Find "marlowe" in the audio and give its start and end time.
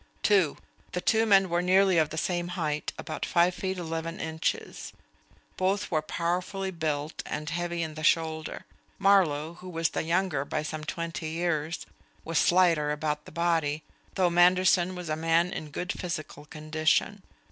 8.97-9.57